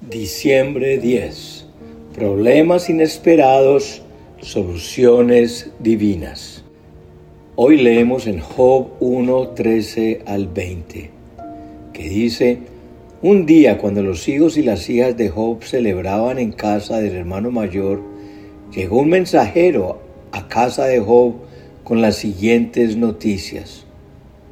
[0.00, 1.66] Diciembre 10.
[2.14, 4.00] Problemas inesperados,
[4.40, 6.62] soluciones divinas.
[7.56, 11.10] Hoy leemos en Job 1, 13 al 20,
[11.92, 12.58] que dice,
[13.22, 17.50] un día cuando los hijos y las hijas de Job celebraban en casa del hermano
[17.50, 18.00] mayor,
[18.72, 21.34] llegó un mensajero a casa de Job
[21.82, 23.84] con las siguientes noticias.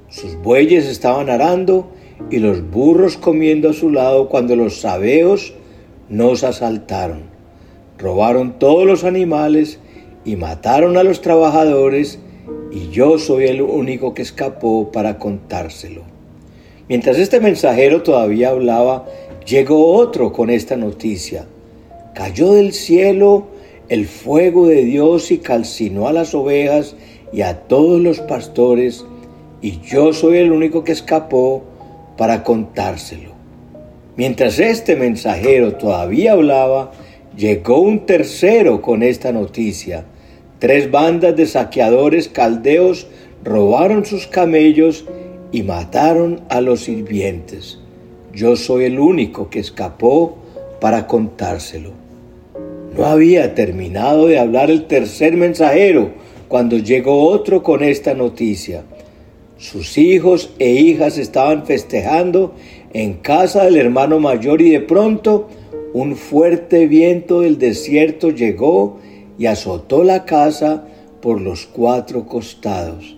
[0.08, 1.92] Sus bueyes estaban arando
[2.30, 5.54] y los burros comiendo a su lado cuando los sabeos
[6.08, 7.22] nos asaltaron.
[7.98, 9.78] Robaron todos los animales
[10.24, 12.18] y mataron a los trabajadores
[12.70, 16.02] y yo soy el único que escapó para contárselo.
[16.88, 19.06] Mientras este mensajero todavía hablaba,
[19.46, 21.46] llegó otro con esta noticia.
[22.14, 23.46] Cayó del cielo
[23.88, 26.96] el fuego de Dios y calcinó a las ovejas
[27.32, 29.04] y a todos los pastores,
[29.62, 31.64] y yo soy el único que escapó
[32.16, 33.30] para contárselo.
[34.16, 36.92] Mientras este mensajero todavía hablaba,
[37.36, 40.04] llegó un tercero con esta noticia.
[40.58, 43.06] Tres bandas de saqueadores caldeos
[43.44, 45.04] robaron sus camellos
[45.52, 47.78] y mataron a los sirvientes.
[48.32, 50.38] Yo soy el único que escapó
[50.80, 51.90] para contárselo.
[52.96, 56.10] No había terminado de hablar el tercer mensajero
[56.48, 58.82] cuando llegó otro con esta noticia.
[59.58, 62.54] Sus hijos e hijas estaban festejando
[62.92, 65.48] en casa del hermano mayor y de pronto
[65.94, 68.98] un fuerte viento del desierto llegó
[69.38, 70.86] y azotó la casa
[71.22, 73.16] por los cuatro costados.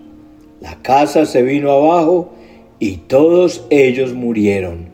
[0.60, 2.30] La casa se vino abajo
[2.78, 4.90] y todos ellos murieron.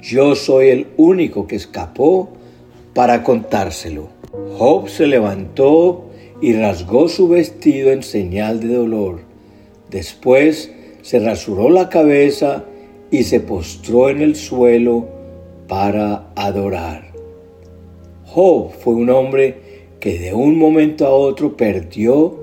[0.00, 2.30] Yo soy el único que escapó
[2.94, 4.08] para contárselo.
[4.58, 6.06] Job se levantó
[6.42, 9.33] y rasgó su vestido en señal de dolor.
[9.94, 12.64] Después se rasuró la cabeza
[13.12, 15.06] y se postró en el suelo
[15.68, 17.12] para adorar.
[18.26, 19.54] Job fue un hombre
[20.00, 22.36] que de un momento a otro perdió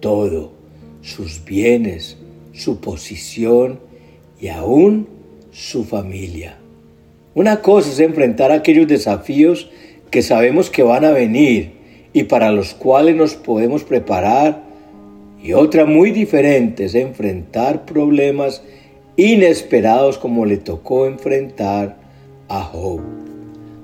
[0.00, 0.52] todo,
[1.00, 2.18] sus bienes,
[2.52, 3.80] su posición
[4.38, 5.08] y aún
[5.50, 6.58] su familia.
[7.34, 9.70] Una cosa es enfrentar aquellos desafíos
[10.10, 11.72] que sabemos que van a venir
[12.12, 14.67] y para los cuales nos podemos preparar
[15.42, 18.62] y otra muy diferente es enfrentar problemas
[19.16, 21.96] inesperados como le tocó enfrentar
[22.48, 23.00] a Job.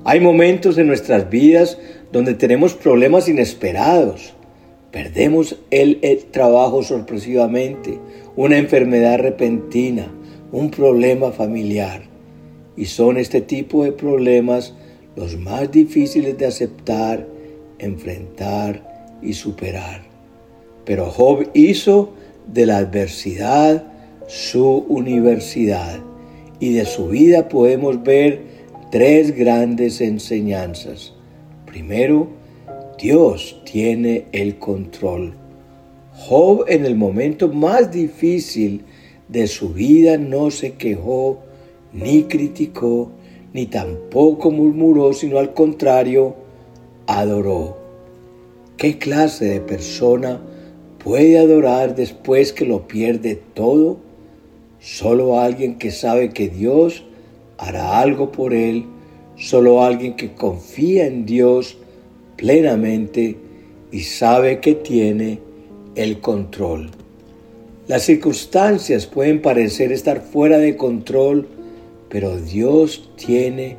[0.05, 1.79] Hay momentos en nuestras vidas
[2.13, 4.35] donde tenemos problemas inesperados.
[4.91, 7.99] Perdemos el, el, trabajo sorpresivamente,
[8.37, 10.09] una enfermedad repentina,
[10.53, 12.03] un problema familiar.
[12.77, 14.75] Y son este tipo de problemas
[15.17, 17.27] los más difíciles de aceptar,
[17.79, 20.14] enfrentar y superar.
[20.85, 22.11] Pero Job hizo
[22.47, 23.85] de la adversidad
[24.27, 26.01] su universidad
[26.61, 28.43] y de su vida podemos ver
[28.91, 31.13] tres grandes enseñanzas.
[31.67, 32.29] Primero,
[32.99, 35.35] Dios tiene el control.
[36.17, 38.83] Job en el momento más difícil
[39.29, 41.41] de su vida no se quejó,
[41.93, 43.11] ni criticó,
[43.53, 46.37] ni tampoco murmuró, sino al contrario,
[47.07, 47.77] adoró.
[48.77, 50.41] ¿Qué clase de persona
[51.05, 53.99] puede adorar después que lo pierde todo?
[54.81, 57.05] Solo alguien que sabe que Dios
[57.59, 58.87] hará algo por él,
[59.37, 61.77] solo alguien que confía en Dios
[62.37, 63.37] plenamente
[63.93, 65.41] y sabe que tiene
[65.95, 66.91] el control.
[67.87, 71.47] Las circunstancias pueden parecer estar fuera de control,
[72.09, 73.77] pero Dios tiene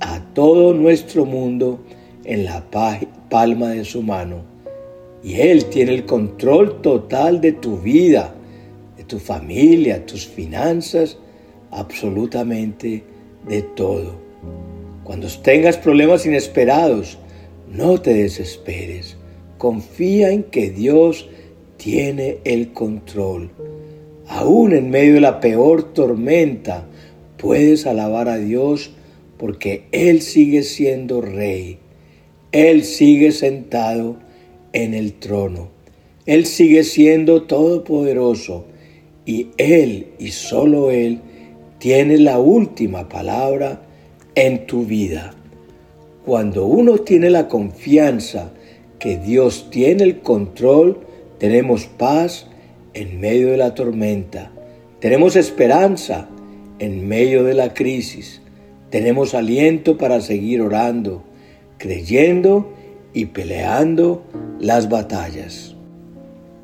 [0.00, 1.78] a todo nuestro mundo
[2.24, 2.64] en la
[3.28, 4.59] palma de su mano.
[5.22, 8.34] Y Él tiene el control total de tu vida,
[8.96, 11.18] de tu familia, tus finanzas,
[11.70, 13.04] absolutamente
[13.46, 14.14] de todo.
[15.04, 17.18] Cuando tengas problemas inesperados,
[17.70, 19.16] no te desesperes.
[19.58, 21.28] Confía en que Dios
[21.76, 23.50] tiene el control.
[24.26, 26.86] Aún en medio de la peor tormenta,
[27.36, 28.92] puedes alabar a Dios
[29.36, 31.78] porque Él sigue siendo rey.
[32.52, 34.16] Él sigue sentado
[34.72, 35.68] en el trono.
[36.26, 38.66] Él sigue siendo todopoderoso
[39.26, 41.20] y Él y solo Él
[41.78, 43.82] tiene la última palabra
[44.34, 45.34] en tu vida.
[46.24, 48.52] Cuando uno tiene la confianza
[48.98, 50.98] que Dios tiene el control,
[51.38, 52.46] tenemos paz
[52.92, 54.52] en medio de la tormenta,
[55.00, 56.28] tenemos esperanza
[56.78, 58.42] en medio de la crisis,
[58.90, 61.22] tenemos aliento para seguir orando,
[61.78, 62.74] creyendo
[63.12, 64.22] y peleando
[64.60, 65.74] las batallas.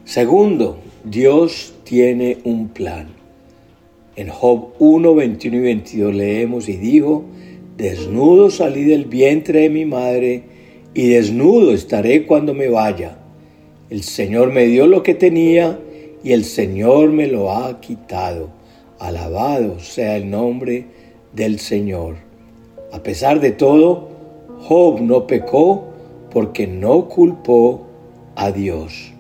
[0.05, 3.09] Segundo, Dios tiene un plan.
[4.17, 7.25] En Job 1, 21 y 22 leemos y dijo,
[7.77, 10.45] desnudo salí del vientre de mi madre
[10.95, 13.19] y desnudo estaré cuando me vaya.
[13.91, 15.79] El Señor me dio lo que tenía
[16.25, 18.49] y el Señor me lo ha quitado.
[18.99, 20.87] Alabado sea el nombre
[21.33, 22.17] del Señor.
[22.93, 24.09] A pesar de todo,
[24.61, 25.96] Job no pecó
[26.37, 27.87] porque no culpó
[28.35, 29.15] a Dios.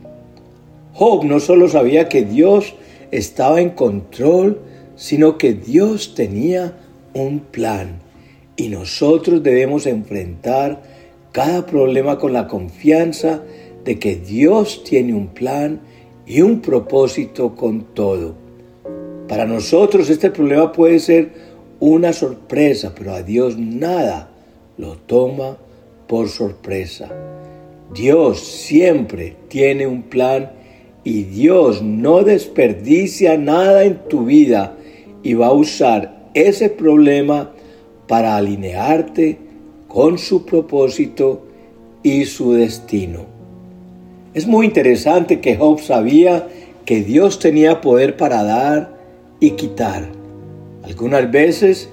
[0.92, 2.74] Job no solo sabía que Dios
[3.10, 4.60] estaba en control,
[4.96, 6.76] sino que Dios tenía
[7.14, 8.00] un plan
[8.54, 10.82] y nosotros debemos enfrentar
[11.32, 13.40] cada problema con la confianza
[13.86, 15.80] de que Dios tiene un plan
[16.26, 18.34] y un propósito con todo.
[19.26, 21.30] Para nosotros este problema puede ser
[21.80, 24.28] una sorpresa, pero a Dios nada
[24.76, 25.56] lo toma
[26.06, 27.08] por sorpresa.
[27.94, 30.52] Dios siempre tiene un plan
[31.04, 34.76] y Dios no desperdicia nada en tu vida
[35.22, 37.52] y va a usar ese problema
[38.08, 39.38] para alinearte
[39.88, 41.46] con su propósito
[42.02, 43.20] y su destino.
[44.34, 46.48] Es muy interesante que Job sabía
[46.84, 48.96] que Dios tenía poder para dar
[49.40, 50.08] y quitar.
[50.84, 51.88] Algunas veces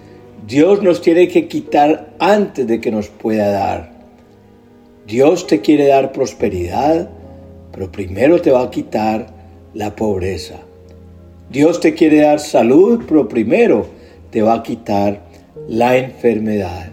[0.47, 3.92] Dios nos tiene que quitar antes de que nos pueda dar.
[5.05, 7.09] Dios te quiere dar prosperidad,
[7.71, 9.27] pero primero te va a quitar
[9.73, 10.55] la pobreza.
[11.49, 13.85] Dios te quiere dar salud, pero primero
[14.31, 15.21] te va a quitar
[15.67, 16.89] la enfermedad.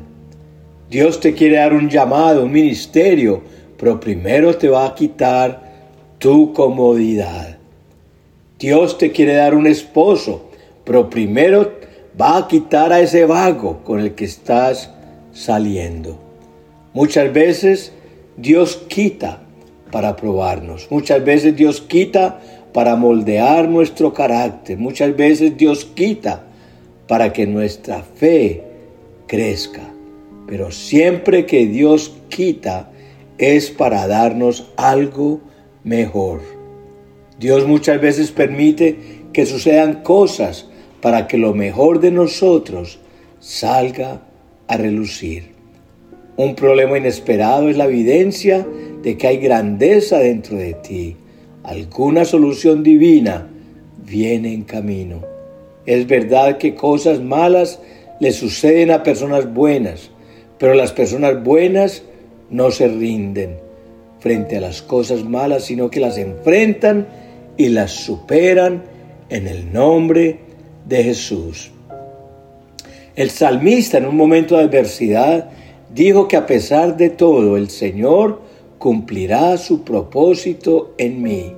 [0.90, 3.42] Dios te quiere dar un llamado, un ministerio,
[3.78, 5.62] pero primero te va a quitar
[6.18, 7.58] tu comodidad.
[8.58, 10.50] Dios te quiere dar un esposo,
[10.84, 11.72] pero primero
[12.20, 14.90] va a quitar a ese vago con el que estás
[15.32, 16.18] saliendo.
[16.92, 17.92] Muchas veces
[18.40, 19.42] Dios quita
[19.90, 20.86] para probarnos.
[20.90, 22.40] Muchas veces Dios quita
[22.72, 24.78] para moldear nuestro carácter.
[24.78, 26.44] Muchas veces Dios quita
[27.06, 28.62] para que nuestra fe
[29.26, 29.82] crezca.
[30.46, 32.90] Pero siempre que Dios quita
[33.36, 35.40] es para darnos algo
[35.84, 36.40] mejor.
[37.38, 38.96] Dios muchas veces permite
[39.32, 40.66] que sucedan cosas
[41.00, 43.00] para que lo mejor de nosotros
[43.38, 44.22] salga
[44.66, 45.49] a relucir.
[46.40, 48.66] Un problema inesperado es la evidencia
[49.02, 51.14] de que hay grandeza dentro de ti.
[51.64, 53.46] Alguna solución divina
[54.06, 55.20] viene en camino.
[55.84, 57.78] Es verdad que cosas malas
[58.20, 60.12] le suceden a personas buenas,
[60.56, 62.04] pero las personas buenas
[62.48, 63.58] no se rinden
[64.18, 67.06] frente a las cosas malas, sino que las enfrentan
[67.58, 68.82] y las superan
[69.28, 70.38] en el nombre
[70.86, 71.70] de Jesús.
[73.14, 75.50] El salmista en un momento de adversidad
[75.94, 78.40] dijo que a pesar de todo el Señor
[78.78, 81.52] cumplirá su propósito en mí.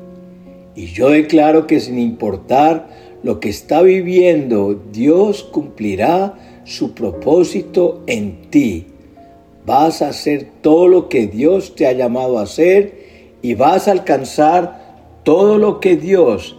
[0.75, 2.89] Y yo declaro que sin importar
[3.23, 6.35] lo que está viviendo, Dios cumplirá
[6.65, 8.87] su propósito en ti.
[9.65, 13.93] Vas a hacer todo lo que Dios te ha llamado a hacer y vas a
[13.93, 16.57] alcanzar todo lo que Dios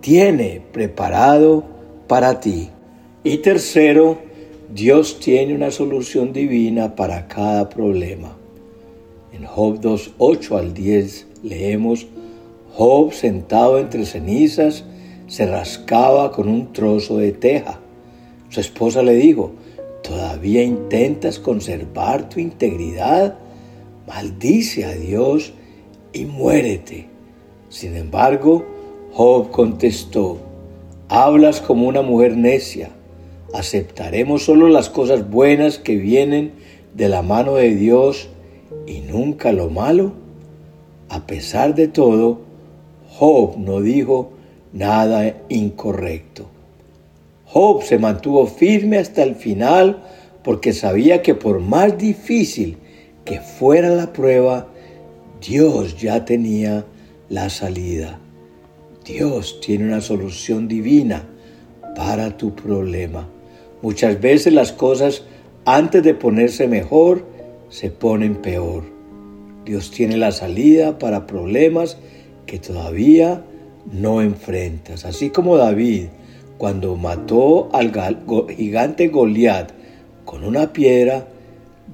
[0.00, 1.64] tiene preparado
[2.06, 2.70] para ti.
[3.24, 4.18] Y tercero,
[4.72, 8.36] Dios tiene una solución divina para cada problema.
[9.32, 12.06] En Job 2, 8 al 10 leemos,
[12.74, 14.84] Job sentado entre cenizas
[15.28, 17.78] se rascaba con un trozo de teja.
[18.48, 19.52] Su esposa le dijo,
[20.02, 23.38] ¿todavía intentas conservar tu integridad?
[24.08, 25.52] Maldice a Dios
[26.12, 27.06] y muérete.
[27.68, 28.64] Sin embargo,
[29.12, 30.38] Job contestó,
[31.08, 32.95] hablas como una mujer necia.
[33.56, 36.52] ¿Aceptaremos solo las cosas buenas que vienen
[36.92, 38.28] de la mano de Dios
[38.86, 40.12] y nunca lo malo?
[41.08, 42.42] A pesar de todo,
[43.08, 44.32] Job no dijo
[44.74, 46.50] nada incorrecto.
[47.46, 50.02] Job se mantuvo firme hasta el final
[50.44, 52.76] porque sabía que por más difícil
[53.24, 54.68] que fuera la prueba,
[55.40, 56.84] Dios ya tenía
[57.30, 58.18] la salida.
[59.02, 61.26] Dios tiene una solución divina
[61.94, 63.30] para tu problema.
[63.86, 65.22] Muchas veces las cosas
[65.64, 67.24] antes de ponerse mejor
[67.68, 68.82] se ponen peor.
[69.64, 71.96] Dios tiene la salida para problemas
[72.46, 73.44] que todavía
[73.92, 75.04] no enfrentas.
[75.04, 76.06] Así como David,
[76.58, 77.92] cuando mató al
[78.56, 79.70] gigante Goliat
[80.24, 81.28] con una piedra,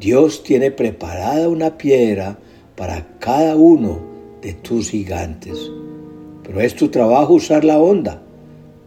[0.00, 2.38] Dios tiene preparada una piedra
[2.74, 4.00] para cada uno
[4.40, 5.70] de tus gigantes.
[6.42, 8.22] Pero es tu trabajo usar la onda.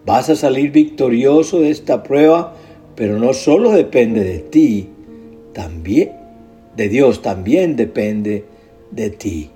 [0.08, 2.56] Vas a salir victorioso de esta prueba,
[2.96, 4.90] pero no solo depende de ti,
[5.54, 6.26] también
[6.76, 8.46] de Dios también depende
[8.92, 9.50] de ti.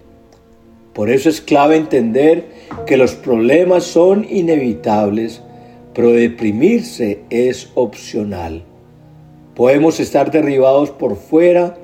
[0.94, 2.46] Por eso es clave entender
[2.86, 5.42] que los problemas son inevitables,
[5.94, 8.64] pero deprimirse es opcional.
[9.56, 11.78] Podemos estar derribados por fuera,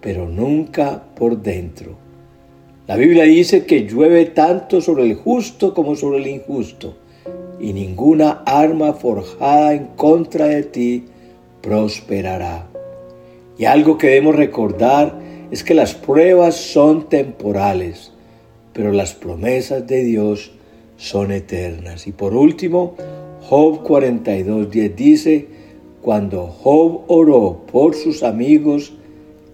[0.00, 1.96] pero nunca por dentro.
[2.86, 6.96] La Biblia dice que llueve tanto sobre el justo como sobre el injusto,
[7.60, 11.04] y ninguna arma forjada en contra de ti
[11.60, 12.66] prosperará.
[13.58, 15.18] Y algo que debemos recordar
[15.50, 18.12] es que las pruebas son temporales,
[18.72, 20.52] pero las promesas de Dios
[20.96, 22.06] son eternas.
[22.06, 22.94] Y por último,
[23.48, 25.46] Job 42.10 dice,
[26.02, 28.92] cuando Job oró por sus amigos,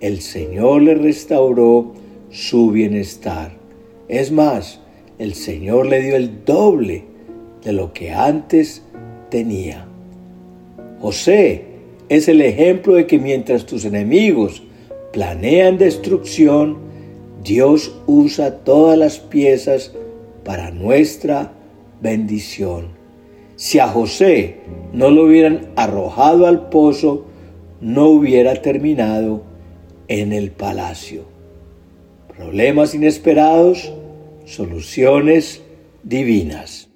[0.00, 1.92] el Señor le restauró
[2.30, 3.52] su bienestar.
[4.08, 4.80] Es más,
[5.18, 7.13] el Señor le dio el doble
[7.64, 8.83] de lo que antes
[9.30, 9.87] tenía.
[11.00, 11.64] José
[12.09, 14.62] es el ejemplo de que mientras tus enemigos
[15.12, 16.78] planean destrucción,
[17.42, 19.92] Dios usa todas las piezas
[20.44, 21.52] para nuestra
[22.00, 22.88] bendición.
[23.56, 24.56] Si a José
[24.92, 27.26] no lo hubieran arrojado al pozo,
[27.80, 29.42] no hubiera terminado
[30.09, 31.23] en el palacio.
[32.37, 33.92] Problemas inesperados,
[34.44, 35.62] soluciones
[36.02, 36.93] divinas.